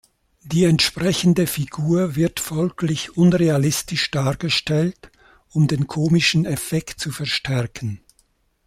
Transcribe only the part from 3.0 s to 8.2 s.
unrealistisch dargestellt, um den komischen Effekt zu verstärken.